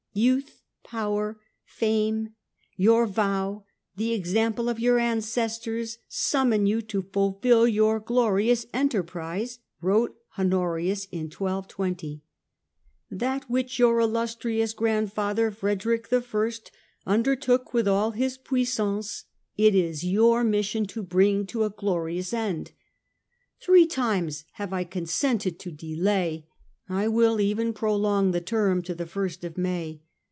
"Youth, 0.31 0.61
power, 0.83 1.39
fame, 1.63 2.33
your 2.75 3.07
vow, 3.07 3.63
the 3.95 4.11
example 4.13 4.67
of 4.67 4.77
your 4.77 4.99
ancestors, 4.99 5.99
summon 6.09 6.65
you 6.65 6.81
to 6.81 7.01
fulfil 7.13 7.65
your 7.65 7.97
glorious 8.01 8.65
enterprise," 8.73 9.59
wrote 9.79 10.17
Honorius 10.37 11.05
in 11.13 11.29
1220." 11.31 12.23
That 13.23 13.49
which 13.49 13.79
your 13.79 14.01
illustrious 14.01 14.73
grand 14.73 15.13
father, 15.13 15.49
Frederick 15.49 16.09
I, 16.11 16.21
undertook 17.05 17.73
with 17.73 17.87
all 17.87 18.11
his 18.11 18.37
puissance, 18.37 19.23
it 19.55 19.73
is 19.73 20.01
50 20.01 20.07
STUPOR 20.07 20.11
MUNDI 20.11 20.13
your 20.13 20.43
mission 20.43 20.85
to 20.87 21.03
bring 21.03 21.45
to 21.45 21.63
a 21.63 21.69
glorious 21.69 22.33
end. 22.33 22.73
Three 23.61 23.85
times 23.87 24.43
have 24.55 24.73
I 24.73 24.83
consented 24.83 25.57
to 25.59 25.71
delay. 25.71 26.47
I 26.89 27.07
will 27.07 27.39
even 27.39 27.71
prolong 27.71 28.31
the 28.31 28.41
term 28.41 28.81
to 28.81 28.93
the 28.93 29.05
ist 29.23 29.45
of 29.45 29.57
May." 29.57 30.01